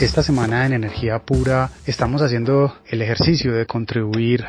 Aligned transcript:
Esta 0.00 0.22
semana 0.22 0.64
en 0.64 0.72
Energía 0.72 1.18
Pura 1.18 1.68
estamos 1.84 2.22
haciendo 2.22 2.74
el 2.86 3.02
ejercicio 3.02 3.52
de 3.52 3.66
contribuir 3.66 4.46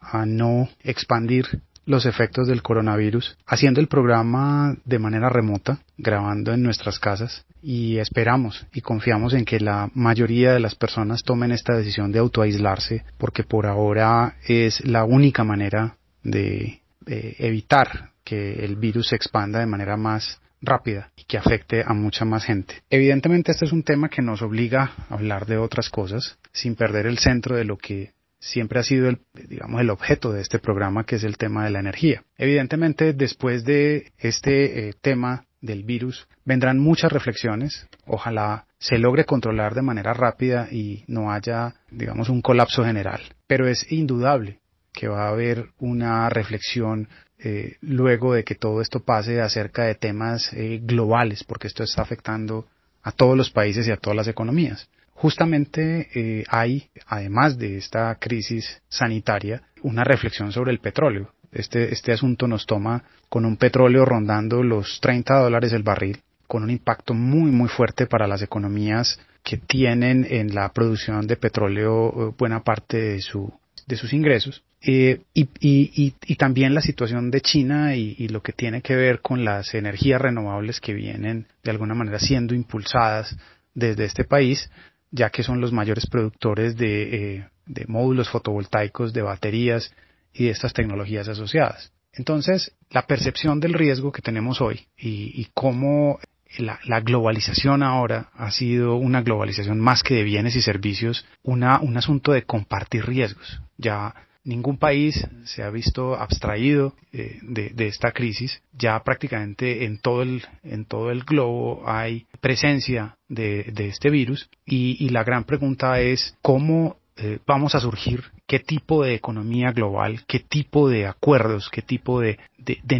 a 0.00 0.24
no 0.24 0.70
expandir 0.82 1.60
los 1.84 2.06
efectos 2.06 2.48
del 2.48 2.62
coronavirus, 2.62 3.36
haciendo 3.46 3.82
el 3.82 3.88
programa 3.88 4.74
de 4.86 4.98
manera 4.98 5.28
remota, 5.28 5.80
grabando 5.98 6.54
en 6.54 6.62
nuestras 6.62 6.98
casas 6.98 7.44
y 7.60 7.98
esperamos 7.98 8.66
y 8.72 8.80
confiamos 8.80 9.34
en 9.34 9.44
que 9.44 9.60
la 9.60 9.90
mayoría 9.92 10.54
de 10.54 10.60
las 10.60 10.74
personas 10.74 11.22
tomen 11.22 11.52
esta 11.52 11.74
decisión 11.74 12.10
de 12.10 12.20
autoaislarse 12.20 13.04
porque 13.18 13.44
por 13.44 13.66
ahora 13.66 14.36
es 14.48 14.82
la 14.86 15.04
única 15.04 15.44
manera 15.44 15.98
de 16.22 16.80
evitar 17.04 18.12
que 18.24 18.64
el 18.64 18.76
virus 18.76 19.08
se 19.08 19.16
expanda 19.16 19.60
de 19.60 19.66
manera 19.66 19.98
más 19.98 20.40
rápida 20.64 21.10
y 21.16 21.24
que 21.24 21.38
afecte 21.38 21.82
a 21.86 21.92
mucha 21.92 22.24
más 22.24 22.44
gente. 22.44 22.82
Evidentemente 22.90 23.52
este 23.52 23.64
es 23.64 23.72
un 23.72 23.82
tema 23.82 24.08
que 24.08 24.22
nos 24.22 24.42
obliga 24.42 24.92
a 25.08 25.14
hablar 25.14 25.46
de 25.46 25.58
otras 25.58 25.90
cosas 25.90 26.38
sin 26.52 26.74
perder 26.74 27.06
el 27.06 27.18
centro 27.18 27.56
de 27.56 27.64
lo 27.64 27.76
que 27.76 28.12
siempre 28.44 28.78
ha 28.78 28.82
sido 28.82 29.08
el, 29.08 29.18
digamos, 29.48 29.80
el 29.80 29.90
objeto 29.90 30.32
de 30.32 30.42
este 30.42 30.58
programa, 30.58 31.04
que 31.04 31.16
es 31.16 31.24
el 31.24 31.38
tema 31.38 31.64
de 31.64 31.70
la 31.70 31.80
energía. 31.80 32.22
Evidentemente, 32.36 33.14
después 33.14 33.64
de 33.64 34.12
este 34.18 34.88
eh, 34.88 34.94
tema 35.00 35.46
del 35.62 35.82
virus, 35.82 36.28
vendrán 36.44 36.78
muchas 36.78 37.10
reflexiones. 37.10 37.88
Ojalá 38.06 38.66
se 38.78 38.98
logre 38.98 39.24
controlar 39.24 39.74
de 39.74 39.82
manera 39.82 40.12
rápida 40.12 40.68
y 40.70 41.04
no 41.06 41.32
haya, 41.32 41.74
digamos, 41.90 42.28
un 42.28 42.42
colapso 42.42 42.84
general. 42.84 43.22
Pero 43.46 43.66
es 43.66 43.90
indudable 43.90 44.60
que 44.92 45.08
va 45.08 45.24
a 45.24 45.30
haber 45.30 45.70
una 45.78 46.28
reflexión 46.28 47.08
eh, 47.46 47.76
luego 47.82 48.32
de 48.32 48.42
que 48.42 48.54
todo 48.54 48.80
esto 48.80 49.00
pase 49.00 49.42
acerca 49.42 49.84
de 49.84 49.94
temas 49.94 50.50
eh, 50.54 50.80
globales, 50.82 51.44
porque 51.44 51.66
esto 51.66 51.82
está 51.82 52.00
afectando 52.00 52.66
a 53.02 53.12
todos 53.12 53.36
los 53.36 53.50
países 53.50 53.86
y 53.86 53.90
a 53.90 53.98
todas 53.98 54.16
las 54.16 54.28
economías. 54.28 54.88
Justamente 55.12 56.08
eh, 56.14 56.44
hay, 56.48 56.88
además 57.06 57.58
de 57.58 57.76
esta 57.76 58.14
crisis 58.14 58.80
sanitaria, 58.88 59.62
una 59.82 60.04
reflexión 60.04 60.52
sobre 60.52 60.72
el 60.72 60.78
petróleo. 60.78 61.34
Este, 61.52 61.92
este 61.92 62.12
asunto 62.12 62.48
nos 62.48 62.64
toma 62.64 63.04
con 63.28 63.44
un 63.44 63.58
petróleo 63.58 64.06
rondando 64.06 64.62
los 64.62 64.98
30 65.02 65.38
dólares 65.38 65.74
el 65.74 65.82
barril, 65.82 66.22
con 66.46 66.62
un 66.62 66.70
impacto 66.70 67.12
muy 67.12 67.50
muy 67.50 67.68
fuerte 67.68 68.06
para 68.06 68.26
las 68.26 68.40
economías 68.40 69.20
que 69.42 69.58
tienen 69.58 70.26
en 70.30 70.54
la 70.54 70.70
producción 70.70 71.26
de 71.26 71.36
petróleo 71.36 72.34
buena 72.38 72.64
parte 72.64 72.96
de 72.96 73.20
su 73.20 73.52
de 73.86 73.96
sus 73.96 74.12
ingresos. 74.12 74.62
Eh, 74.80 75.20
y, 75.32 75.48
y, 75.60 76.14
y, 76.26 76.36
también 76.36 76.74
la 76.74 76.82
situación 76.82 77.30
de 77.30 77.40
China 77.40 77.96
y, 77.96 78.28
lo 78.28 78.42
que 78.42 78.52
tiene 78.52 78.82
que 78.82 78.94
ver 78.94 79.20
con 79.20 79.44
las 79.44 79.74
energías 79.74 80.20
renovables 80.20 80.80
que 80.80 80.92
vienen 80.92 81.46
de 81.62 81.70
alguna 81.70 81.94
manera 81.94 82.18
siendo 82.18 82.54
impulsadas 82.54 83.36
desde 83.74 84.04
este 84.04 84.24
país, 84.24 84.70
ya 85.10 85.30
que 85.30 85.42
son 85.42 85.60
los 85.60 85.72
mayores 85.72 86.06
productores 86.06 86.76
de, 86.76 87.36
eh, 87.36 87.48
de 87.66 87.86
módulos 87.86 88.28
fotovoltaicos, 88.28 89.12
de 89.12 89.22
baterías 89.22 89.92
y 90.34 90.44
de 90.44 90.50
estas 90.50 90.72
tecnologías 90.74 91.28
asociadas. 91.28 91.92
Entonces, 92.12 92.72
la 92.90 93.06
percepción 93.06 93.60
del 93.60 93.74
riesgo 93.74 94.12
que 94.12 94.22
tenemos 94.22 94.60
hoy 94.60 94.86
y, 94.96 95.48
cómo 95.52 96.18
la, 96.58 97.00
globalización 97.00 97.82
ahora 97.82 98.30
ha 98.34 98.50
sido 98.50 98.96
una 98.96 99.22
globalización 99.22 99.80
más 99.80 100.02
que 100.02 100.14
de 100.14 100.24
bienes 100.24 100.56
y 100.56 100.62
servicios, 100.62 101.26
una, 101.42 101.80
un 101.80 101.96
asunto 101.96 102.32
de 102.32 102.42
compartir 102.42 103.06
riesgos. 103.06 103.60
Ya 103.76 104.14
ningún 104.44 104.76
país 104.76 105.26
se 105.44 105.62
ha 105.62 105.70
visto 105.70 106.14
abstraído 106.14 106.94
eh, 107.12 107.38
de, 107.42 107.86
esta 107.86 108.12
crisis. 108.12 108.62
Ya 108.72 109.02
prácticamente 109.02 109.84
en 109.84 109.98
todo 109.98 110.22
el, 110.22 110.44
en 110.62 110.84
todo 110.84 111.10
el 111.10 111.24
globo 111.24 111.82
hay 111.86 112.26
presencia 112.40 113.16
de, 113.28 113.72
este 113.76 114.10
virus 114.10 114.48
y, 114.64 115.08
la 115.08 115.24
gran 115.24 115.44
pregunta 115.44 116.00
es 116.00 116.36
cómo 116.42 116.96
eh, 117.16 117.38
vamos 117.46 117.76
a 117.76 117.80
surgir, 117.80 118.24
qué 118.46 118.58
tipo 118.58 119.04
de 119.04 119.14
economía 119.14 119.70
global, 119.70 120.24
qué 120.26 120.40
tipo 120.40 120.88
de 120.88 121.06
acuerdos, 121.06 121.70
qué 121.70 121.80
tipo 121.80 122.20
de, 122.20 122.38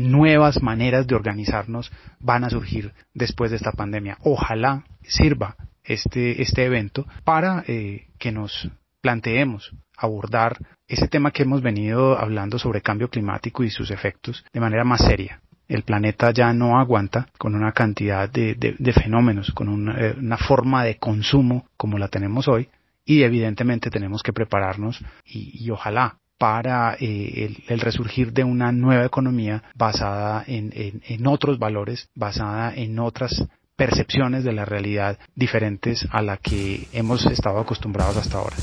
nuevas 0.01 0.63
maneras 0.63 1.07
de 1.07 1.17
organizarnos 1.17 1.91
van 2.21 2.45
a 2.45 2.51
surgir 2.51 2.93
después 3.13 3.51
de 3.51 3.57
esta 3.57 3.73
pandemia. 3.73 4.19
Ojalá 4.23 4.85
sirva 5.03 5.57
este, 5.83 6.43
este 6.43 6.65
evento 6.65 7.07
para 7.25 7.65
eh, 7.67 8.07
que 8.19 8.31
nos 8.31 8.71
planteemos 9.01 9.73
abordar 9.97 10.59
ese 10.87 11.09
tema 11.09 11.31
que 11.31 11.43
hemos 11.43 11.63
venido 11.63 12.19
hablando 12.19 12.59
sobre 12.59 12.83
cambio 12.83 13.09
climático 13.09 13.65
y 13.65 13.71
sus 13.71 13.91
efectos 13.91 14.45
de 14.53 14.61
manera 14.61 14.85
más 14.85 15.05
seria. 15.05 15.41
El 15.67 15.83
planeta 15.83 16.31
ya 16.31 16.53
no 16.53 16.79
aguanta 16.79 17.29
con 17.39 17.55
una 17.55 17.73
cantidad 17.73 18.31
de, 18.31 18.93
fenómenos, 18.93 19.51
con 19.53 19.89
eh, 19.89 20.15
una, 20.19 20.37
forma 20.37 20.85
de 20.85 20.99
consumo 20.99 21.67
como 21.77 21.99
la 21.99 22.09
tenemos 22.09 22.49
hoy 22.49 22.69
y 23.05 23.23
evidentemente 23.23 23.91
tenemos 23.91 24.23
que 24.23 24.33
prepararnos 24.33 25.03
y, 25.25 25.71
ojalá 25.71 26.19
para 26.39 26.97
eh, 26.99 27.57
el, 27.69 27.81
resurgir 27.81 28.33
de 28.33 28.45
una 28.45 28.73
nueva 28.73 29.05
economía 29.05 29.63
basada 29.75 30.45
en 30.47 31.27
otros 31.27 31.59
valores, 31.59 32.09
basada 32.15 32.75
en 32.75 32.99
otras 32.99 33.47
percepciones 33.77 34.45
de 34.45 34.53
la 34.53 34.65
realidad 34.65 35.19
diferentes 35.35 36.07
a 36.11 36.23
la 36.23 36.37
que 36.37 36.87
hemos 36.93 37.27
estado 37.27 37.59
acostumbrados 37.59 38.17
hasta 38.17 38.39
ahora. 38.39 38.57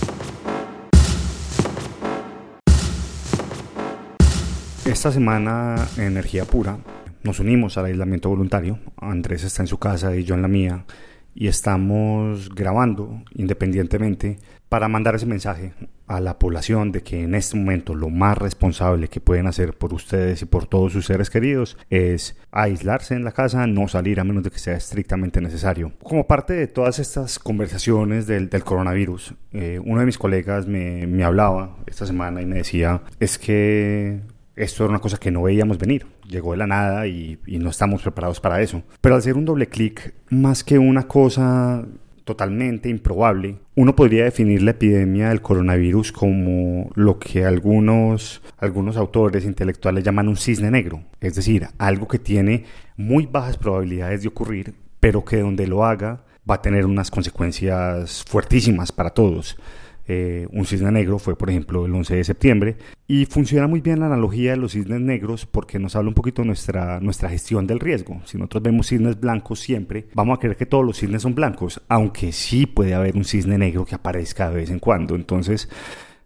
Esta 4.85 5.11
semana 5.11 5.87
en 5.97 6.03
Energía 6.03 6.45
Pura 6.45 6.79
nos 7.23 7.39
unimos 7.39 7.77
al 7.77 7.85
aislamiento 7.85 8.29
voluntario. 8.29 8.79
Andrés 8.97 9.43
está 9.43 9.61
en 9.61 9.67
su 9.67 9.77
casa 9.77 10.15
y 10.15 10.23
yo 10.23 10.35
en 10.35 10.41
la 10.41 10.47
mía 10.47 10.85
y 11.33 11.47
estamos 11.47 12.49
grabando 12.53 13.23
independientemente 13.33 14.39
para 14.69 14.87
mandar 14.87 15.15
ese 15.15 15.25
mensaje 15.25 15.73
a 16.07 16.19
la 16.19 16.39
población 16.39 16.91
de 16.91 17.03
que 17.03 17.23
en 17.23 17.35
este 17.35 17.57
momento 17.57 17.95
lo 17.95 18.09
más 18.09 18.37
responsable 18.37 19.07
que 19.07 19.21
pueden 19.21 19.47
hacer 19.47 19.73
por 19.73 19.93
ustedes 19.93 20.41
y 20.41 20.45
por 20.45 20.65
todos 20.65 20.93
sus 20.93 21.05
seres 21.05 21.29
queridos 21.29 21.77
es 21.89 22.37
aislarse 22.51 23.15
en 23.15 23.23
la 23.23 23.31
casa, 23.31 23.65
no 23.67 23.87
salir 23.87 24.19
a 24.19 24.23
menos 24.23 24.43
de 24.43 24.51
que 24.51 24.59
sea 24.59 24.75
estrictamente 24.75 25.41
necesario. 25.41 25.93
Como 26.03 26.27
parte 26.27 26.53
de 26.53 26.67
todas 26.67 26.99
estas 26.99 27.39
conversaciones 27.39 28.27
del, 28.27 28.49
coronavirus, 28.63 29.35
eh, 29.53 29.79
uno 29.83 30.01
de 30.01 30.05
mis 30.05 30.17
colegas 30.17 30.67
me, 30.67 31.07
me 31.07 31.23
hablaba 31.23 31.77
esta 31.85 32.05
semana 32.05 32.41
y 32.41 32.45
me 32.45 32.57
decía, 32.57 33.01
es 33.19 33.37
que 33.37 34.21
esto 34.55 34.83
era 34.83 34.91
una 34.91 34.99
cosa 34.99 35.17
que 35.17 35.31
no 35.31 35.43
veíamos 35.43 35.77
venir. 35.77 36.05
Llegó 36.27 36.51
de 36.51 36.57
la 36.57 36.67
nada 36.67 37.07
y, 37.07 37.39
no 37.47 37.69
estamos 37.69 38.01
preparados 38.01 38.39
para 38.39 38.61
eso. 38.61 38.83
Pero 39.01 39.15
al 39.15 39.19
hacer 39.19 39.35
un 39.35 39.45
doble 39.45 39.67
clic, 39.67 40.13
más 40.29 40.63
que 40.63 40.77
una 40.77 41.07
cosa 41.07 41.85
totalmente 42.23 42.89
improbable, 42.89 43.57
uno 43.75 43.95
podría 43.95 44.25
definir 44.25 44.61
la 44.61 44.71
epidemia 44.71 45.29
del 45.29 45.41
coronavirus 45.41 46.11
como 46.11 46.89
lo 46.95 47.17
que 47.19 47.45
algunos, 47.45 48.41
algunos 48.57 48.95
autores 48.95 49.43
intelectuales 49.43 50.03
llaman 50.03 50.27
un 50.27 50.37
cisne 50.37 50.69
negro, 50.69 51.03
es 51.19 51.35
decir, 51.35 51.67
algo 51.77 52.07
que 52.07 52.19
tiene 52.19 52.65
muy 52.95 53.25
bajas 53.25 53.57
probabilidades 53.57 54.21
de 54.21 54.27
ocurrir, 54.27 54.75
pero 54.99 55.25
que 55.25 55.39
donde 55.39 55.67
lo 55.67 55.83
haga 55.83 56.23
va 56.49 56.55
a 56.55 56.61
tener 56.61 56.85
unas 56.85 57.11
consecuencias 57.11 58.23
fuertísimas 58.27 58.91
para 58.91 59.09
todos. 59.09 59.57
Eh, 60.07 60.47
un 60.51 60.65
cisne 60.65 60.91
negro 60.91 61.19
fue, 61.19 61.37
por 61.37 61.49
ejemplo, 61.49 61.85
el 61.85 61.93
11 61.93 62.15
de 62.15 62.23
septiembre. 62.23 62.77
Y 63.07 63.25
funciona 63.25 63.67
muy 63.67 63.81
bien 63.81 63.99
la 63.99 64.07
analogía 64.07 64.51
de 64.51 64.57
los 64.57 64.73
cisnes 64.73 65.01
negros 65.01 65.45
porque 65.45 65.79
nos 65.79 65.95
habla 65.95 66.09
un 66.09 66.15
poquito 66.15 66.41
de 66.41 66.47
nuestra, 66.47 66.99
nuestra 66.99 67.29
gestión 67.29 67.67
del 67.67 67.79
riesgo. 67.79 68.21
Si 68.25 68.37
nosotros 68.37 68.63
vemos 68.63 68.87
cisnes 68.87 69.19
blancos 69.19 69.59
siempre, 69.59 70.07
vamos 70.13 70.37
a 70.37 70.39
creer 70.39 70.57
que 70.57 70.65
todos 70.65 70.85
los 70.85 70.97
cisnes 70.97 71.21
son 71.21 71.35
blancos, 71.35 71.81
aunque 71.87 72.31
sí 72.31 72.65
puede 72.65 72.93
haber 72.93 73.15
un 73.15 73.25
cisne 73.25 73.57
negro 73.57 73.85
que 73.85 73.95
aparezca 73.95 74.49
de 74.49 74.55
vez 74.55 74.69
en 74.69 74.79
cuando. 74.79 75.15
Entonces, 75.15 75.69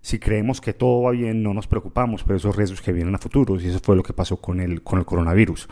si 0.02 0.20
creemos 0.20 0.62
que 0.62 0.74
todo 0.74 1.02
va 1.02 1.12
bien, 1.12 1.42
no 1.42 1.54
nos 1.54 1.66
preocupamos 1.66 2.24
por 2.24 2.36
esos 2.36 2.56
riesgos 2.56 2.82
que 2.82 2.94
vienen 2.94 3.16
a 3.16 3.18
futuro. 3.18 3.60
Y 3.60 3.68
eso 3.68 3.80
fue 3.82 3.96
lo 3.96 4.04
que 4.04 4.14
pasó 4.14 4.38
con 4.38 4.60
el, 4.60 4.84
con 4.84 5.00
el 5.00 5.06
coronavirus. 5.06 5.68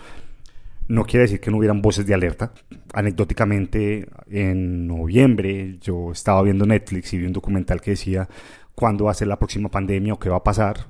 No 0.88 1.06
quiere 1.06 1.24
decir 1.24 1.40
que 1.40 1.50
no 1.50 1.58
hubieran 1.58 1.82
voces 1.82 2.06
de 2.06 2.14
alerta. 2.14 2.52
Anecdóticamente, 2.94 4.08
en 4.30 4.88
noviembre 4.88 5.78
yo 5.80 6.12
estaba 6.12 6.42
viendo 6.42 6.66
Netflix 6.66 7.14
y 7.14 7.18
vi 7.20 7.26
un 7.26 7.34
documental 7.34 7.82
que 7.82 7.92
decía 7.92 8.28
cuándo 8.76 9.06
va 9.06 9.12
a 9.12 9.14
ser 9.14 9.28
la 9.28 9.38
próxima 9.38 9.70
pandemia 9.70 10.14
o 10.14 10.20
qué 10.20 10.30
va 10.30 10.38
a 10.38 10.44
pasar. 10.44 10.88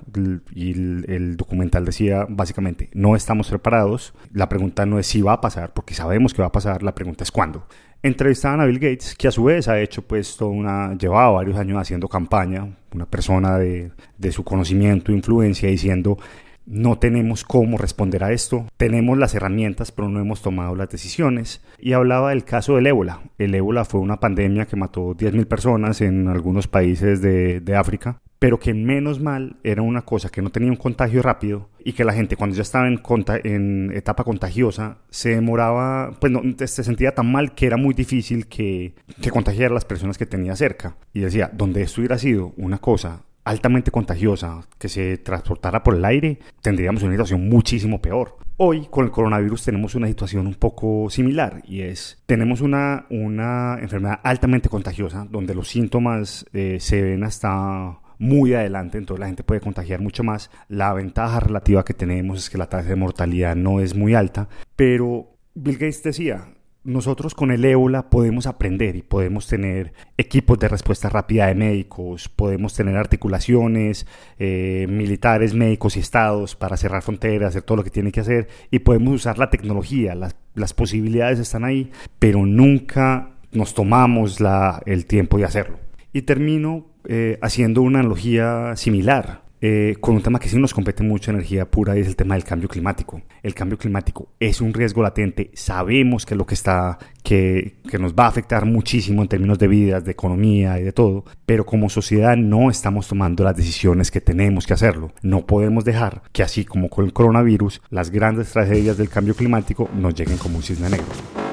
Y 0.54 0.72
el, 0.72 1.36
documental 1.36 1.84
decía 1.84 2.26
básicamente, 2.28 2.90
no 2.94 3.14
estamos 3.16 3.48
preparados. 3.48 4.14
La 4.32 4.48
pregunta 4.48 4.86
no 4.86 4.98
es 4.98 5.06
si 5.06 5.22
va 5.22 5.34
a 5.34 5.40
pasar, 5.40 5.72
porque 5.72 5.94
sabemos 5.94 6.34
que 6.34 6.42
va 6.42 6.48
a 6.48 6.52
pasar, 6.52 6.82
la 6.82 6.94
pregunta 6.94 7.24
es 7.24 7.30
cuándo. 7.30 7.66
entrevistaban 8.02 8.60
a 8.60 8.66
Bill 8.66 8.78
Gates, 8.78 9.14
que 9.14 9.28
a 9.28 9.30
su 9.30 9.44
vez 9.44 9.68
ha 9.68 9.80
hecho 9.80 10.02
pues 10.02 10.36
toda 10.36 10.50
una, 10.50 10.96
llevaba 10.98 11.30
varios 11.30 11.56
años 11.56 11.78
haciendo 11.78 12.08
campaña, 12.08 12.76
una 12.92 13.06
persona 13.06 13.56
de, 13.58 13.92
de 14.18 14.32
su 14.32 14.44
conocimiento, 14.44 15.12
influencia, 15.12 15.68
diciendo 15.68 16.18
no 16.66 16.98
tenemos 16.98 17.44
cómo 17.44 17.78
responder 17.78 18.24
a 18.24 18.32
esto, 18.32 18.66
tenemos 18.76 19.18
las 19.18 19.34
herramientas 19.34 19.92
pero 19.92 20.08
no 20.08 20.20
hemos 20.20 20.42
tomado 20.42 20.74
las 20.74 20.88
decisiones. 20.88 21.62
Y 21.78 21.92
hablaba 21.92 22.30
del 22.30 22.44
caso 22.44 22.76
del 22.76 22.86
ébola. 22.86 23.20
El 23.38 23.54
ébola 23.54 23.84
fue 23.84 24.00
una 24.00 24.20
pandemia 24.20 24.66
que 24.66 24.76
mató 24.76 25.14
10.000 25.14 25.46
personas 25.46 26.00
en 26.00 26.28
algunos 26.28 26.68
países 26.68 27.20
de, 27.20 27.60
de 27.60 27.76
África 27.76 28.20
pero 28.44 28.60
que 28.60 28.74
menos 28.74 29.20
mal 29.20 29.56
era 29.64 29.80
una 29.80 30.02
cosa 30.02 30.28
que 30.28 30.42
no 30.42 30.50
tenía 30.50 30.70
un 30.70 30.76
contagio 30.76 31.22
rápido 31.22 31.70
y 31.82 31.94
que 31.94 32.04
la 32.04 32.12
gente 32.12 32.36
cuando 32.36 32.54
ya 32.54 32.60
estaba 32.60 32.86
en, 32.86 33.90
etapa 33.94 34.22
contagiosa 34.22 34.98
se 35.08 35.30
demoraba, 35.30 36.10
pues 36.20 36.30
no, 36.30 36.42
se 36.58 36.84
sentía 36.84 37.14
tan 37.14 37.32
mal 37.32 37.54
que 37.54 37.64
era 37.64 37.78
muy 37.78 37.94
difícil 37.94 38.46
que, 38.46 38.96
que 39.22 39.30
contagiara 39.30 39.70
a 39.70 39.74
las 39.74 39.86
personas 39.86 40.18
que 40.18 40.26
tenía 40.26 40.56
cerca. 40.56 40.94
Y 41.14 41.20
decía, 41.20 41.50
donde 41.54 41.80
esto 41.80 42.02
hubiera 42.02 42.18
sido 42.18 42.52
una 42.58 42.76
cosa 42.76 43.22
altamente 43.44 43.90
contagiosa 43.90 44.62
que 44.78 44.88
se 44.88 45.18
transportara 45.18 45.82
por 45.82 45.94
el 45.94 46.04
aire, 46.04 46.38
tendríamos 46.62 47.02
una 47.02 47.12
situación 47.12 47.48
muchísimo 47.48 48.00
peor. 48.00 48.38
Hoy 48.56 48.86
con 48.90 49.04
el 49.04 49.10
coronavirus 49.10 49.64
tenemos 49.64 49.94
una 49.94 50.06
situación 50.06 50.46
un 50.46 50.54
poco 50.54 51.10
similar 51.10 51.62
y 51.66 51.82
es, 51.82 52.22
tenemos 52.26 52.60
una, 52.60 53.06
una 53.10 53.78
enfermedad 53.80 54.20
altamente 54.22 54.68
contagiosa 54.68 55.26
donde 55.28 55.54
los 55.54 55.68
síntomas 55.68 56.46
eh, 56.52 56.78
se 56.80 57.02
ven 57.02 57.24
hasta 57.24 57.98
muy 58.18 58.54
adelante, 58.54 58.96
entonces 58.96 59.20
la 59.20 59.26
gente 59.26 59.42
puede 59.42 59.60
contagiar 59.60 60.00
mucho 60.00 60.22
más. 60.22 60.50
La 60.68 60.92
ventaja 60.94 61.40
relativa 61.40 61.84
que 61.84 61.94
tenemos 61.94 62.38
es 62.38 62.50
que 62.50 62.58
la 62.58 62.68
tasa 62.68 62.88
de 62.88 62.96
mortalidad 62.96 63.56
no 63.56 63.80
es 63.80 63.94
muy 63.94 64.14
alta, 64.14 64.48
pero 64.76 65.36
Bill 65.54 65.74
Gates 65.74 66.02
decía, 66.02 66.53
nosotros 66.84 67.34
con 67.34 67.50
el 67.50 67.64
ébola 67.64 68.10
podemos 68.10 68.46
aprender 68.46 68.94
y 68.96 69.02
podemos 69.02 69.46
tener 69.46 69.94
equipos 70.18 70.58
de 70.58 70.68
respuesta 70.68 71.08
rápida 71.08 71.46
de 71.46 71.54
médicos, 71.54 72.28
podemos 72.28 72.74
tener 72.74 72.96
articulaciones, 72.96 74.06
eh, 74.38 74.86
militares, 74.88 75.54
médicos 75.54 75.96
y 75.96 76.00
estados 76.00 76.54
para 76.54 76.76
cerrar 76.76 77.02
fronteras, 77.02 77.48
hacer 77.48 77.62
todo 77.62 77.78
lo 77.78 77.84
que 77.84 77.90
tiene 77.90 78.12
que 78.12 78.20
hacer 78.20 78.48
y 78.70 78.80
podemos 78.80 79.14
usar 79.14 79.38
la 79.38 79.50
tecnología, 79.50 80.14
las, 80.14 80.36
las 80.54 80.74
posibilidades 80.74 81.38
están 81.38 81.64
ahí, 81.64 81.90
pero 82.18 82.44
nunca 82.44 83.30
nos 83.50 83.72
tomamos 83.72 84.40
la, 84.40 84.82
el 84.84 85.06
tiempo 85.06 85.38
de 85.38 85.44
hacerlo. 85.44 85.78
Y 86.12 86.22
termino 86.22 86.86
eh, 87.08 87.38
haciendo 87.40 87.82
una 87.82 88.00
analogía 88.00 88.76
similar 88.76 89.43
eh, 89.66 89.96
con 89.98 90.14
un 90.14 90.22
tema 90.22 90.38
que 90.38 90.50
sí 90.50 90.58
nos 90.58 90.74
compete 90.74 91.02
mucho 91.02 91.30
energía 91.30 91.64
pura 91.64 91.96
y 91.96 92.00
es 92.00 92.06
el 92.06 92.16
tema 92.16 92.34
del 92.34 92.44
cambio 92.44 92.68
climático. 92.68 93.22
El 93.42 93.54
cambio 93.54 93.78
climático 93.78 94.28
es 94.38 94.60
un 94.60 94.74
riesgo 94.74 95.02
latente, 95.02 95.50
sabemos 95.54 96.26
que 96.26 96.34
lo 96.34 96.44
que 96.44 96.52
está, 96.52 96.98
que, 97.22 97.76
que 97.88 97.98
nos 97.98 98.12
va 98.12 98.26
a 98.26 98.28
afectar 98.28 98.66
muchísimo 98.66 99.22
en 99.22 99.28
términos 99.28 99.58
de 99.58 99.66
vidas, 99.68 100.04
de 100.04 100.10
economía 100.10 100.78
y 100.78 100.82
de 100.82 100.92
todo, 100.92 101.24
pero 101.46 101.64
como 101.64 101.88
sociedad 101.88 102.36
no 102.36 102.68
estamos 102.68 103.08
tomando 103.08 103.42
las 103.42 103.56
decisiones 103.56 104.10
que 104.10 104.20
tenemos 104.20 104.66
que 104.66 104.74
hacerlo. 104.74 105.12
No 105.22 105.46
podemos 105.46 105.86
dejar 105.86 106.20
que 106.32 106.42
así 106.42 106.66
como 106.66 106.90
con 106.90 107.06
el 107.06 107.14
coronavirus, 107.14 107.80
las 107.88 108.10
grandes 108.10 108.50
tragedias 108.52 108.98
del 108.98 109.08
cambio 109.08 109.34
climático 109.34 109.88
nos 109.98 110.14
lleguen 110.14 110.36
como 110.36 110.56
un 110.58 110.62
cisne 110.62 110.90
negro. 110.90 111.43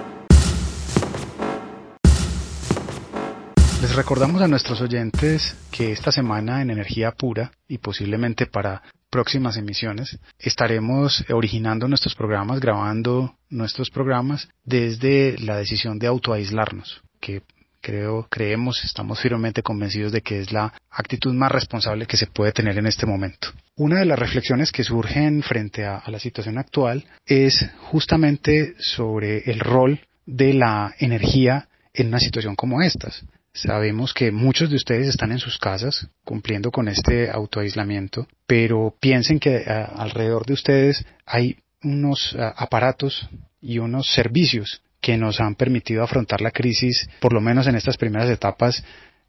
Les 3.81 3.95
recordamos 3.95 4.39
a 4.43 4.47
nuestros 4.47 4.79
oyentes 4.79 5.55
que 5.71 5.91
esta 5.91 6.11
semana 6.11 6.61
en 6.61 6.69
Energía 6.69 7.13
Pura 7.13 7.51
y 7.67 7.79
posiblemente 7.79 8.45
para 8.45 8.83
próximas 9.09 9.57
emisiones 9.57 10.19
estaremos 10.37 11.25
originando 11.31 11.87
nuestros 11.87 12.13
programas, 12.13 12.59
grabando 12.59 13.35
nuestros 13.49 13.89
programas 13.89 14.47
desde 14.63 15.35
la 15.39 15.57
decisión 15.57 15.97
de 15.97 16.05
autoaislarnos, 16.05 17.01
que 17.19 17.41
creo, 17.81 18.27
creemos, 18.29 18.83
estamos 18.83 19.19
firmemente 19.19 19.63
convencidos 19.63 20.11
de 20.11 20.21
que 20.21 20.41
es 20.41 20.51
la 20.51 20.71
actitud 20.91 21.33
más 21.33 21.51
responsable 21.51 22.05
que 22.05 22.17
se 22.17 22.27
puede 22.27 22.51
tener 22.51 22.77
en 22.77 22.85
este 22.85 23.07
momento. 23.07 23.47
Una 23.77 23.97
de 23.97 24.05
las 24.05 24.19
reflexiones 24.19 24.71
que 24.71 24.83
surgen 24.83 25.41
frente 25.41 25.85
a, 25.85 26.03
la 26.05 26.19
situación 26.19 26.59
actual 26.59 27.03
es 27.25 27.65
justamente 27.89 28.75
sobre 28.77 29.39
el 29.49 29.59
rol 29.59 30.01
de 30.27 30.53
la 30.53 30.93
energía 30.99 31.67
en 31.95 32.09
una 32.09 32.19
situación 32.19 32.55
como 32.55 32.83
estas. 32.83 33.25
Sabemos 33.53 34.13
que 34.13 34.31
muchos 34.31 34.69
de 34.69 34.77
ustedes 34.77 35.09
están 35.09 35.31
en 35.33 35.39
sus 35.39 35.57
casas 35.57 36.07
cumpliendo 36.23 36.71
con 36.71 36.87
este 36.87 37.29
autoaislamiento, 37.29 38.27
pero 38.47 38.95
piensen 38.99 39.39
que 39.39 39.57
eh, 39.57 39.63
alrededor 39.67 40.45
de 40.45 40.53
ustedes 40.53 41.05
hay 41.25 41.57
unos 41.83 42.33
eh, 42.33 42.39
aparatos 42.55 43.29
y 43.61 43.79
unos 43.79 44.07
servicios 44.13 44.81
que 45.01 45.17
nos 45.17 45.41
han 45.41 45.55
permitido 45.55 46.01
afrontar 46.01 46.39
la 46.39 46.51
crisis, 46.51 47.09
por 47.19 47.33
lo 47.33 47.41
menos 47.41 47.67
en 47.67 47.75
estas 47.75 47.97
primeras 47.97 48.29
etapas, 48.29 48.83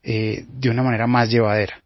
eh, 0.05 0.45
de 0.49 0.71
una 0.71 0.85
manera 0.85 1.07
más 1.07 1.29
llevadera. 1.29 1.83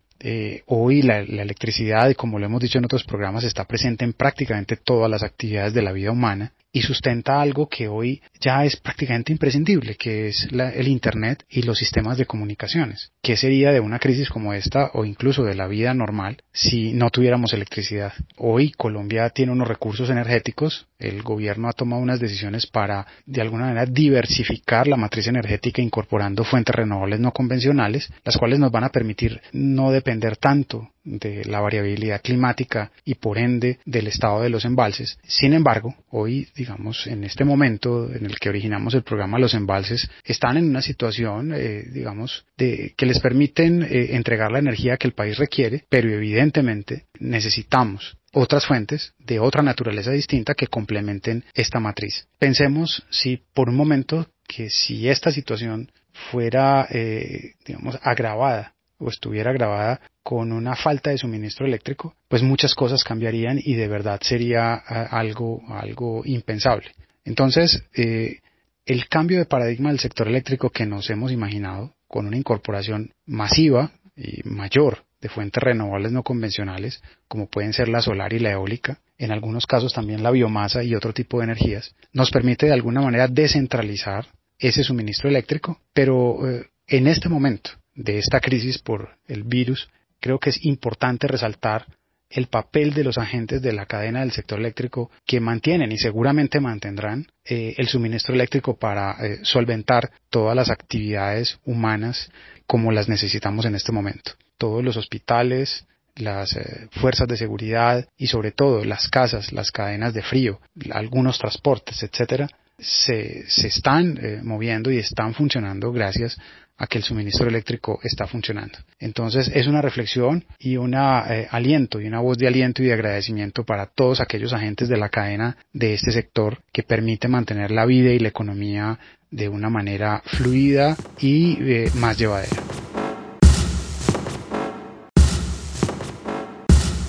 hoy 0.66 1.02
la, 1.02 1.22
la, 1.22 1.42
electricidad, 1.42 2.12
como 2.14 2.38
lo 2.38 2.46
hemos 2.46 2.60
dicho 2.60 2.78
en 2.78 2.84
otros 2.84 3.04
programas, 3.04 3.44
está 3.44 3.64
presente 3.64 4.04
en 4.04 4.12
prácticamente 4.12 4.76
todas 4.76 5.10
las 5.10 5.22
actividades 5.22 5.72
de 5.72 5.82
la 5.82 5.92
vida 5.92 6.10
humana 6.10 6.52
y 6.72 6.82
sustenta 6.82 7.40
algo 7.40 7.68
que 7.68 7.88
hoy 7.88 8.20
ya 8.40 8.64
es 8.64 8.76
prácticamente 8.76 9.32
imprescindible, 9.32 9.94
que 9.96 10.28
es 10.28 10.52
la, 10.52 10.70
el 10.70 10.88
Internet 10.88 11.44
y 11.48 11.62
los 11.62 11.78
sistemas 11.78 12.18
de 12.18 12.26
comunicaciones. 12.26 13.12
¿Qué 13.22 13.36
sería 13.36 13.72
de 13.72 13.80
una 13.80 13.98
crisis 13.98 14.28
como 14.28 14.52
esta 14.52 14.90
o 14.92 15.04
incluso 15.04 15.44
de 15.44 15.54
la 15.54 15.68
vida 15.68 15.94
normal 15.94 16.42
si 16.52 16.92
no 16.92 17.10
tuviéramos 17.10 17.52
electricidad? 17.52 18.12
Hoy 18.36 18.72
Colombia 18.72 19.30
tiene 19.30 19.52
unos 19.52 19.68
recursos 19.68 20.10
energéticos, 20.10 20.86
el 20.98 21.22
gobierno 21.22 21.68
ha 21.68 21.72
tomado 21.72 22.02
unas 22.02 22.20
decisiones 22.20 22.66
para 22.66 23.06
de 23.24 23.40
alguna 23.40 23.66
manera 23.66 23.86
diversificar 23.86 24.86
la 24.86 24.96
matriz 24.96 25.26
energética 25.28 25.82
incorporando 25.82 26.44
fuentes 26.44 26.74
renovables 26.74 27.20
no 27.20 27.32
convencionales, 27.32 28.12
las 28.24 28.36
cuales 28.36 28.58
nos 28.58 28.72
van 28.72 28.84
a 28.84 28.90
permitir 28.90 29.40
no 29.52 29.90
depender 29.90 30.36
tanto 30.36 30.90
de 31.06 31.44
la 31.44 31.60
variabilidad 31.60 32.20
climática 32.20 32.90
y 33.04 33.14
por 33.14 33.38
ende 33.38 33.78
del 33.86 34.08
estado 34.08 34.42
de 34.42 34.50
los 34.50 34.64
embalses. 34.64 35.18
Sin 35.22 35.54
embargo, 35.54 35.94
hoy, 36.10 36.48
digamos, 36.54 37.06
en 37.06 37.24
este 37.24 37.44
momento 37.44 38.12
en 38.12 38.26
el 38.26 38.38
que 38.38 38.48
originamos 38.48 38.92
el 38.94 39.02
programa, 39.02 39.38
los 39.38 39.54
embalses 39.54 40.10
están 40.24 40.56
en 40.56 40.68
una 40.68 40.82
situación, 40.82 41.52
eh, 41.54 41.84
digamos, 41.90 42.44
de, 42.58 42.92
que 42.96 43.06
les 43.06 43.20
permiten 43.20 43.82
eh, 43.82 44.16
entregar 44.16 44.50
la 44.50 44.58
energía 44.58 44.96
que 44.96 45.06
el 45.06 45.14
país 45.14 45.38
requiere, 45.38 45.84
pero 45.88 46.10
evidentemente 46.10 47.04
necesitamos 47.20 48.18
otras 48.32 48.66
fuentes 48.66 49.14
de 49.18 49.38
otra 49.38 49.62
naturaleza 49.62 50.10
distinta 50.10 50.54
que 50.54 50.66
complementen 50.66 51.44
esta 51.54 51.80
matriz. 51.80 52.26
Pensemos 52.38 53.04
si 53.10 53.40
por 53.54 53.70
un 53.70 53.76
momento 53.76 54.26
que 54.46 54.68
si 54.68 55.08
esta 55.08 55.30
situación 55.30 55.90
fuera, 56.30 56.86
eh, 56.90 57.54
digamos, 57.64 57.98
agravada 58.02 58.74
o 58.98 59.08
estuviera 59.08 59.52
grabada 59.52 60.00
con 60.26 60.50
una 60.50 60.74
falta 60.74 61.10
de 61.10 61.18
suministro 61.18 61.66
eléctrico, 61.66 62.16
pues 62.26 62.42
muchas 62.42 62.74
cosas 62.74 63.04
cambiarían 63.04 63.60
y 63.62 63.74
de 63.76 63.86
verdad 63.86 64.18
sería 64.20 64.74
algo, 64.74 65.62
algo 65.68 66.22
impensable. 66.24 66.90
Entonces, 67.24 67.84
eh, 67.94 68.40
el 68.86 69.06
cambio 69.06 69.38
de 69.38 69.44
paradigma 69.44 69.90
del 69.90 70.00
sector 70.00 70.26
eléctrico 70.26 70.70
que 70.70 70.84
nos 70.84 71.08
hemos 71.10 71.30
imaginado, 71.30 71.94
con 72.08 72.26
una 72.26 72.36
incorporación 72.36 73.12
masiva 73.24 73.92
y 74.16 74.40
mayor 74.42 75.04
de 75.20 75.28
fuentes 75.28 75.62
renovables 75.62 76.10
no 76.10 76.24
convencionales, 76.24 77.00
como 77.28 77.46
pueden 77.46 77.72
ser 77.72 77.86
la 77.86 78.02
solar 78.02 78.32
y 78.32 78.40
la 78.40 78.50
eólica, 78.50 78.98
en 79.18 79.30
algunos 79.30 79.64
casos 79.64 79.92
también 79.92 80.24
la 80.24 80.32
biomasa 80.32 80.82
y 80.82 80.96
otro 80.96 81.12
tipo 81.12 81.38
de 81.38 81.44
energías, 81.44 81.94
nos 82.12 82.32
permite 82.32 82.66
de 82.66 82.72
alguna 82.72 83.00
manera 83.00 83.28
descentralizar 83.28 84.26
ese 84.58 84.82
suministro 84.82 85.28
eléctrico, 85.28 85.78
pero 85.92 86.50
eh, 86.50 86.66
en 86.88 87.06
este 87.06 87.28
momento, 87.28 87.70
de 87.94 88.18
esta 88.18 88.40
crisis 88.40 88.78
por 88.78 89.10
el 89.28 89.44
virus, 89.44 89.88
creo 90.20 90.38
que 90.38 90.50
es 90.50 90.64
importante 90.64 91.26
resaltar 91.26 91.86
el 92.30 92.48
papel 92.48 92.92
de 92.92 93.04
los 93.04 93.18
agentes 93.18 93.62
de 93.62 93.72
la 93.72 93.86
cadena 93.86 94.20
del 94.20 94.32
sector 94.32 94.58
eléctrico 94.58 95.10
que 95.24 95.40
mantienen 95.40 95.92
y 95.92 95.98
seguramente 95.98 96.60
mantendrán 96.60 97.26
eh, 97.44 97.74
el 97.76 97.88
suministro 97.88 98.34
eléctrico 98.34 98.76
para 98.76 99.12
eh, 99.12 99.38
solventar 99.42 100.10
todas 100.28 100.56
las 100.56 100.70
actividades 100.70 101.58
humanas 101.64 102.30
como 102.66 102.90
las 102.90 103.08
necesitamos 103.08 103.64
en 103.64 103.76
este 103.76 103.92
momento. 103.92 104.32
Todos 104.58 104.82
los 104.82 104.96
hospitales, 104.96 105.86
las 106.16 106.56
eh, 106.56 106.88
fuerzas 106.92 107.28
de 107.28 107.36
seguridad 107.36 108.06
y 108.16 108.26
sobre 108.26 108.50
todo 108.50 108.84
las 108.84 109.08
casas, 109.08 109.52
las 109.52 109.70
cadenas 109.70 110.12
de 110.12 110.22
frío, 110.22 110.60
algunos 110.90 111.38
transportes, 111.38 112.02
etcétera, 112.02 112.48
se, 112.78 113.48
se 113.48 113.68
están 113.68 114.18
moviendo 114.42 114.90
y 114.90 114.98
están 114.98 115.32
funcionando 115.32 115.92
gracias 115.92 116.36
a 116.78 116.86
que 116.86 116.98
el 116.98 117.04
suministro 117.04 117.48
eléctrico 117.48 117.98
está 118.02 118.26
funcionando. 118.26 118.78
Entonces 118.98 119.50
es 119.54 119.66
una 119.66 119.82
reflexión 119.82 120.44
y 120.58 120.76
un 120.76 120.94
eh, 120.94 121.46
aliento 121.50 122.00
y 122.00 122.06
una 122.06 122.20
voz 122.20 122.38
de 122.38 122.46
aliento 122.46 122.82
y 122.82 122.86
de 122.86 122.92
agradecimiento 122.92 123.64
para 123.64 123.86
todos 123.86 124.20
aquellos 124.20 124.52
agentes 124.52 124.88
de 124.88 124.96
la 124.96 125.08
cadena 125.08 125.56
de 125.72 125.94
este 125.94 126.10
sector 126.10 126.58
que 126.72 126.82
permite 126.82 127.28
mantener 127.28 127.70
la 127.70 127.86
vida 127.86 128.10
y 128.10 128.18
la 128.18 128.28
economía 128.28 128.98
de 129.30 129.48
una 129.48 129.70
manera 129.70 130.22
fluida 130.24 130.96
y 131.20 131.58
eh, 131.60 131.90
más 131.94 132.18
llevadera. 132.18 132.75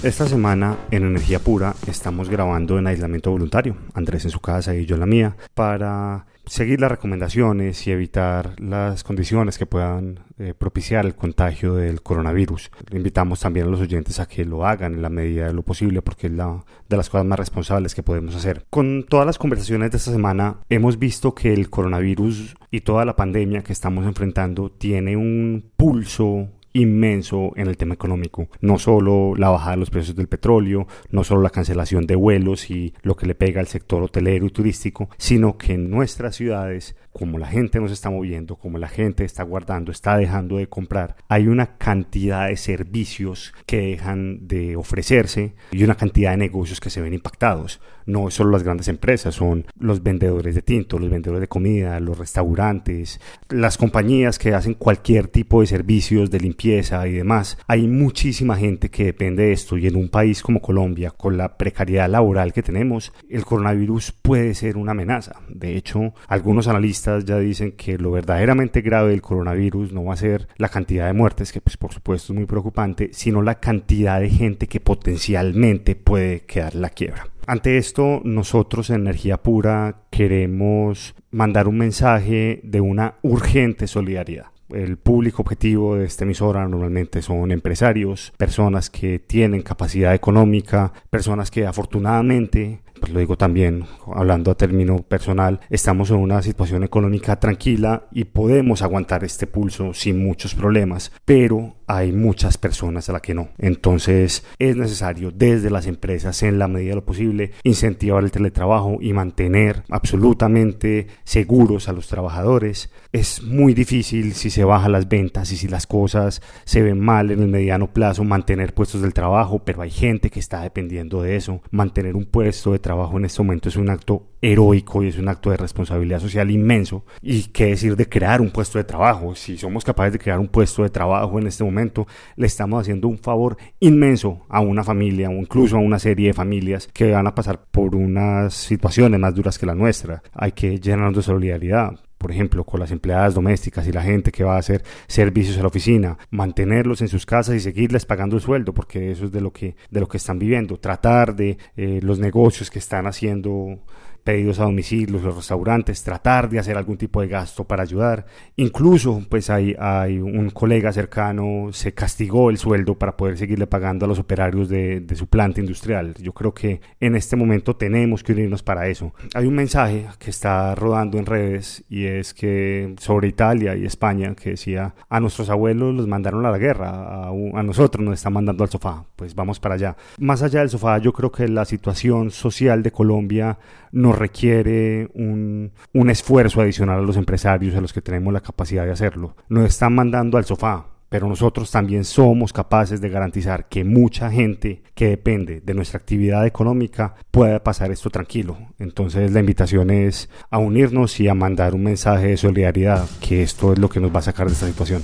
Esta 0.04 0.28
semana 0.28 0.78
en 0.92 1.04
Energía 1.04 1.40
Pura 1.40 1.74
estamos 1.88 2.30
grabando 2.30 2.78
en 2.78 2.86
aislamiento 2.86 3.32
voluntario, 3.32 3.76
Andrés 3.96 4.26
en 4.26 4.32
su 4.32 4.40
casa 4.40 4.76
y 4.76 4.86
yo 4.86 4.94
en 4.94 5.00
la 5.00 5.08
mía, 5.08 5.36
para 5.56 6.28
seguir 6.46 6.80
las 6.80 6.92
recomendaciones 6.92 7.86
y 7.88 7.92
evitar 7.92 8.54
las 8.62 9.04
condiciones 9.04 9.58
que 9.58 9.66
puedan 9.66 10.20
eh, 10.38 10.54
propiciar 10.54 11.06
el 11.08 11.16
contagio 11.16 11.74
del 11.74 12.04
coronavirus. 12.04 12.70
invitamos 12.92 13.40
también 13.40 13.66
a 13.66 13.70
los 13.70 13.82
oyentes 13.82 14.20
a 14.20 14.28
que 14.28 14.46
lo 14.46 14.68
hagan 14.68 14.94
en 14.94 15.02
la 15.02 15.10
medida 15.10 15.48
de 15.48 15.54
lo 15.54 15.64
posible 15.64 16.04
porque 16.04 16.28
es 16.28 16.34
la 16.34 16.64
de 16.88 16.96
las 16.96 17.10
cosas 17.10 17.26
más 17.26 17.40
responsables 17.40 17.96
que 17.96 18.04
podemos 18.04 18.36
hacer. 18.36 18.66
Con 18.70 19.04
todas 19.10 19.26
las 19.26 19.40
conversaciones 19.40 19.90
de 19.90 19.98
esta 19.98 20.12
semana 20.12 20.60
hemos 20.70 21.00
visto 21.00 21.34
que 21.34 21.52
el 21.54 21.72
coronavirus 21.72 22.56
y 22.70 22.82
toda 22.82 23.04
la 23.04 23.16
pandemia 23.16 23.64
que 23.64 23.74
estamos 23.74 24.06
enfrentando 24.06 24.70
tiene 24.70 25.18
un 25.18 25.72
pulso 25.76 26.50
inmenso 26.82 27.52
en 27.56 27.68
el 27.68 27.78
tema 27.78 27.94
económico. 27.94 28.50
No 28.62 28.80
solo 28.80 29.36
la 29.36 29.50
bajada 29.50 29.72
de 29.72 29.78
los 29.78 29.90
precios 29.90 30.16
del 30.16 30.28
petróleo, 30.28 30.88
no 31.12 31.24
solo 31.24 31.42
la 31.42 31.50
cancelación 31.50 32.08
de 32.08 32.16
vuelos 32.16 32.70
y 32.70 32.94
lo 33.02 33.16
que 33.16 33.26
le 33.26 33.36
pega 33.36 33.60
al 33.60 33.68
sector 33.68 34.04
hotelero 34.04 34.46
y 34.46 34.52
turístico, 34.52 35.10
sino 35.18 35.58
que 35.58 35.74
en 35.74 35.90
nuestras 35.90 36.36
ciudades 36.36 36.96
como 37.18 37.40
la 37.40 37.48
gente 37.48 37.80
nos 37.80 37.92
está 37.92 38.10
moviendo, 38.12 38.58
como 38.58 38.78
la 38.78 38.88
gente 38.88 39.26
está 39.26 39.42
guardando, 39.44 39.92
está 39.92 40.18
dejando 40.18 40.58
de 40.58 40.70
comprar, 40.70 41.16
hay 41.28 41.48
una 41.48 41.78
cantidad 41.78 42.48
de 42.48 42.58
servicios 42.58 43.54
que 43.66 43.82
dejan 43.82 44.48
de 44.48 44.76
ofrecerse 44.76 45.56
y 45.72 45.84
una 45.84 45.96
cantidad 45.96 46.32
de 46.32 46.38
negocios 46.38 46.80
que 46.80 46.92
se 46.92 47.02
ven 47.02 47.16
impactados. 47.16 47.82
No 48.08 48.32
solo 48.32 48.52
las 48.52 48.64
grandes 48.64 48.88
empresas, 48.88 49.36
son 49.36 49.66
los 49.78 50.02
vendedores 50.02 50.56
de 50.56 50.62
tinto, 50.62 50.98
los 50.98 51.10
vendedores 51.10 51.42
de 51.42 51.48
comida, 51.48 52.00
los 52.00 52.18
restaurantes, 52.18 53.20
las 53.50 53.78
compañías 53.78 54.40
que 54.40 54.54
hacen 54.54 54.74
cualquier 54.74 55.28
tipo 55.28 55.62
de 55.62 55.68
servicios 55.68 56.32
de 56.32 56.40
limpieza 56.40 57.06
y 57.08 57.12
demás. 57.12 57.58
Hay 57.68 57.88
muchísima 57.88 58.56
gente 58.56 58.90
que 58.90 59.06
depende 59.06 59.44
de 59.44 59.52
esto 59.52 59.78
y 59.78 59.88
en 59.88 59.96
un 59.96 60.10
país 60.10 60.42
como 60.42 60.62
Colombia, 60.62 61.12
con 61.12 61.38
la 61.38 61.58
precariedad 61.58 62.10
laboral 62.10 62.54
que 62.54 62.64
tenemos, 62.64 63.14
el 63.30 63.46
coronavirus 63.46 64.14
puede 64.14 64.54
ser 64.56 64.78
una 64.78 64.92
amenaza. 64.92 65.42
De 65.50 65.76
hecho, 65.76 66.14
algunos 66.28 66.68
analistas 66.68 67.26
ya 67.26 67.38
dicen 67.38 67.74
que 67.74 67.98
lo 67.98 68.12
verdaderamente 68.12 68.82
grave 68.82 69.12
del 69.12 69.22
coronavirus 69.22 69.92
no 69.92 70.06
va 70.06 70.14
a 70.14 70.18
ser 70.18 70.48
la 70.58 70.70
cantidad 70.70 71.08
de 71.08 71.14
muertes, 71.14 71.52
que 71.52 71.62
pues 71.62 71.78
por 71.78 71.94
supuesto 71.94 72.32
es 72.32 72.38
muy 72.38 72.46
preocupante, 72.46 73.10
sino 73.12 73.42
la 73.42 73.60
cantidad 73.60 74.20
de 74.22 74.30
gente 74.30 74.68
que 74.68 74.80
potencialmente 74.80 75.96
puede 75.96 76.42
quedar 76.42 76.76
la 76.76 76.90
quiebra. 76.90 77.28
Ante 77.50 77.78
esto, 77.78 78.20
nosotros 78.26 78.90
en 78.90 78.98
Energía 78.98 79.38
Pura 79.38 80.02
queremos 80.12 81.16
mandar 81.32 81.70
un 81.70 81.78
mensaje 81.78 82.60
de 82.62 82.82
una 82.82 83.16
urgente 83.22 83.88
solidaridad. 83.88 84.48
El 84.68 84.98
público 84.98 85.44
objetivo 85.44 85.96
de 85.96 86.04
esta 86.04 86.26
emisora 86.26 86.68
normalmente 86.68 87.22
son 87.22 87.54
empresarios, 87.54 88.34
personas 88.36 88.90
que 88.90 89.20
tienen 89.20 89.62
capacidad 89.62 90.14
económica, 90.14 90.92
personas 91.10 91.50
que 91.50 91.66
afortunadamente 91.66 92.82
pues 93.00 93.12
lo 93.12 93.20
digo 93.20 93.38
también 93.38 93.86
hablando 94.14 94.52
a 94.52 94.56
término 94.56 94.98
personal, 94.98 95.60
estamos 95.70 96.10
en 96.12 96.18
una 96.18 96.42
situación 96.42 96.84
económica 96.84 97.40
tranquila 97.40 98.08
y 98.12 98.26
podemos 98.26 98.82
aguantar 98.82 99.24
este 99.24 99.48
pulso 99.48 99.94
sin 99.94 100.24
muchos 100.24 100.56
problemas, 100.56 101.12
pero 101.26 101.78
hay 101.88 102.12
muchas 102.12 102.58
personas 102.58 103.08
a 103.10 103.14
las 103.14 103.22
que 103.22 103.34
no. 103.34 103.50
Entonces 103.58 104.46
es 104.60 104.76
necesario 104.76 105.32
desde 105.32 105.70
las 105.70 105.88
empresas, 105.88 106.44
en 106.44 106.60
la 106.60 106.68
medida 106.68 106.90
de 106.90 106.96
lo 106.96 107.06
posible, 107.06 107.52
incentivar 107.64 108.24
el 108.24 108.32
teletrabajo 108.32 108.98
y 109.00 109.14
mantener 109.14 109.84
absolutamente 109.90 111.08
seguros 111.24 111.88
a 111.88 111.94
los 111.94 112.08
trabajadores. 112.08 112.92
Es 113.14 113.42
muy 113.42 113.74
difícil 113.74 114.34
si 114.34 114.50
se 114.50 114.66
bajan 114.66 114.92
las 114.92 115.08
ventas 115.08 115.52
y 115.52 115.58
si 115.58 115.68
las 115.68 115.88
cosas 115.88 116.42
se 116.66 116.82
ven 116.82 117.00
mal 117.00 117.32
en 117.32 117.42
el 117.42 117.48
mediano 117.48 117.88
plazo, 117.94 118.26
mantener 118.26 118.74
puestos 118.74 119.02
del 119.02 119.14
trabajo, 119.14 119.60
pero 119.60 119.82
hay 119.82 119.90
gente 119.90 120.30
que 120.30 120.42
está 120.42 120.62
dependiendo 120.62 121.22
de 121.22 121.38
eso. 121.38 121.62
Mantener 121.72 122.16
un 122.16 122.26
puesto 122.26 122.74
de 122.74 122.80
trabajo 122.88 123.18
en 123.18 123.26
este 123.26 123.44
momento 123.44 123.68
es 123.68 123.76
un 123.76 123.90
acto 123.90 124.28
heroico 124.42 125.04
y 125.04 125.10
es 125.10 125.18
un 125.18 125.28
acto 125.28 125.50
de 125.50 125.58
responsabilidad 125.58 126.22
social 126.22 126.50
inmenso. 126.50 127.04
Y 127.22 127.44
qué 127.50 127.66
decir 127.66 127.98
de 127.98 128.08
crear 128.08 128.40
un 128.40 128.50
puesto 128.50 128.78
de 128.78 128.86
trabajo. 128.86 129.36
Si 129.36 129.58
somos 129.58 129.84
capaces 129.84 130.14
de 130.14 130.20
crear 130.20 130.40
un 130.40 130.48
puesto 130.48 130.84
de 130.84 130.90
trabajo 130.90 131.38
en 131.38 131.48
este 131.48 131.66
momento, 131.66 132.08
le 132.38 132.48
estamos 132.48 132.80
haciendo 132.80 133.10
un 133.10 133.18
favor 133.18 133.58
inmenso 133.82 134.46
a 134.48 134.62
una 134.62 134.86
familia 134.86 135.30
o 135.30 135.34
incluso 135.34 135.76
a 135.76 135.82
una 135.82 136.00
serie 136.00 136.28
de 136.28 136.34
familias 136.34 136.88
que 136.94 137.12
van 137.12 137.28
a 137.28 137.36
pasar 137.36 137.62
por 137.70 137.94
unas 137.94 138.54
situaciones 138.54 139.20
más 139.20 139.36
duras 139.36 139.60
que 139.60 139.66
la 139.66 139.76
nuestra. 139.76 140.24
Hay 140.32 140.54
que 140.54 140.80
llenarnos 140.80 141.18
de 141.18 141.24
solidaridad 141.24 142.00
por 142.18 142.32
ejemplo, 142.32 142.64
con 142.64 142.80
las 142.80 142.92
empleadas 142.92 143.36
domésticas 143.36 143.88
y 143.88 143.92
la 143.92 144.02
gente 144.02 144.32
que 144.32 144.44
va 144.44 144.56
a 144.56 144.60
hacer 144.60 144.84
servicios 145.08 145.58
a 145.58 145.62
la 145.62 145.68
oficina, 145.68 146.18
mantenerlos 146.30 147.02
en 147.02 147.08
sus 147.08 147.26
casas 147.26 147.56
y 147.56 147.60
seguirles 147.60 148.06
pagando 148.06 148.36
el 148.36 148.42
sueldo, 148.42 148.74
porque 148.74 149.12
eso 149.12 149.26
es 149.26 149.32
de 149.32 149.42
lo 149.42 149.52
que, 149.52 149.76
de 149.90 150.00
lo 150.00 150.08
que 150.08 150.18
están 150.18 150.40
viviendo, 150.40 150.80
tratar 150.80 151.36
de 151.36 151.58
eh, 151.76 152.00
los 152.02 152.20
negocios 152.20 152.70
que 152.70 152.80
están 152.80 153.08
haciendo 153.08 153.80
pedidos 154.28 154.60
a 154.60 154.66
domicilio, 154.66 155.22
los 155.22 155.38
restaurantes, 155.38 156.04
tratar 156.04 156.50
de 156.50 156.60
hacer 156.60 156.76
algún 156.76 156.98
tipo 156.98 157.22
de 157.22 157.30
gasto 157.30 157.64
para 157.64 157.84
ayudar. 157.84 158.26
Incluso, 158.58 159.24
pues 159.30 159.50
hay, 159.50 159.74
hay 159.80 160.20
un 160.20 160.50
colega 160.50 160.92
cercano, 160.92 161.70
se 161.72 161.94
castigó 161.94 162.50
el 162.50 162.58
sueldo 162.58 162.96
para 162.96 163.16
poder 163.16 163.38
seguirle 163.38 163.68
pagando 163.68 164.04
a 164.04 164.10
los 164.10 164.20
operarios 164.20 164.68
de, 164.68 165.00
de 165.00 165.16
su 165.16 165.28
planta 165.28 165.62
industrial. 165.62 166.14
Yo 166.16 166.34
creo 166.34 166.54
que 166.54 166.82
en 167.00 167.16
este 167.16 167.38
momento 167.38 167.78
tenemos 167.78 168.22
que 168.22 168.34
unirnos 168.34 168.64
para 168.64 168.90
eso. 168.90 169.14
Hay 169.34 169.46
un 169.46 169.56
mensaje 169.56 170.08
que 170.20 170.30
está 170.30 170.76
rodando 170.76 171.18
en 171.18 171.26
redes 171.26 171.86
y 171.88 172.04
es 172.04 172.34
que 172.34 172.96
sobre 173.00 173.30
Italia 173.30 173.78
y 173.78 173.86
España 173.86 174.36
que 174.36 174.50
decía 174.50 174.94
a 175.08 175.22
nuestros 175.22 175.50
abuelos 175.50 175.96
los 175.96 176.06
mandaron 176.06 176.46
a 176.46 176.52
la 176.52 176.58
guerra, 176.58 176.90
a, 176.90 177.30
a 177.30 177.64
nosotros 177.64 178.04
nos 178.04 178.16
están 178.16 178.34
mandando 178.34 178.66
al 178.66 178.70
sofá, 178.70 179.06
pues 179.16 179.34
vamos 179.34 179.62
para 179.62 179.76
allá. 179.76 179.96
Más 180.18 180.44
allá 180.44 180.60
del 180.60 180.70
sofá, 180.70 180.98
yo 180.98 181.14
creo 181.14 181.32
que 181.32 181.48
la 181.48 181.64
situación 181.64 182.30
social 182.30 182.84
de 182.84 182.92
Colombia 182.92 183.58
nos 183.98 184.18
requiere 184.18 185.10
un, 185.16 185.72
un 185.94 186.10
esfuerzo 186.12 186.62
adicional 186.62 187.00
a 187.00 187.02
los 187.02 187.18
empresarios, 187.18 187.76
a 187.76 187.82
los 187.82 187.94
que 187.94 188.02
tenemos 188.02 188.32
la 188.32 188.42
capacidad 188.42 188.86
de 188.86 188.92
hacerlo. 188.92 189.36
Nos 189.50 189.66
están 189.66 189.96
mandando 189.96 190.38
al 190.38 190.46
sofá, 190.46 190.86
pero 191.10 191.28
nosotros 191.28 191.72
también 191.72 192.04
somos 192.04 192.54
capaces 192.54 193.02
de 193.02 193.10
garantizar 193.10 193.68
que 193.68 193.84
mucha 193.84 194.30
gente 194.30 194.84
que 194.94 195.08
depende 195.08 195.62
de 195.62 195.74
nuestra 195.74 195.98
actividad 195.98 196.46
económica 196.46 197.16
pueda 197.32 197.64
pasar 197.64 197.90
esto 197.92 198.12
tranquilo. 198.12 198.58
Entonces 198.78 199.32
la 199.32 199.40
invitación 199.40 199.90
es 199.90 200.30
a 200.52 200.60
unirnos 200.60 201.20
y 201.20 201.28
a 201.28 201.34
mandar 201.34 201.74
un 201.74 201.84
mensaje 201.84 202.28
de 202.28 202.38
solidaridad, 202.38 203.08
que 203.20 203.42
esto 203.42 203.74
es 203.74 203.80
lo 203.80 203.90
que 203.90 204.00
nos 204.00 204.14
va 204.14 204.20
a 204.20 204.24
sacar 204.24 204.46
de 204.46 204.54
esta 204.54 204.68
situación. 204.68 205.02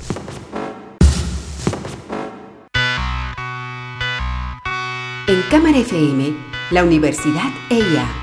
En 5.25 5.41
Cámara 5.49 5.79
FM, 5.79 6.35
la 6.69 6.83
Universidad 6.83 7.49
EIA 7.71 8.22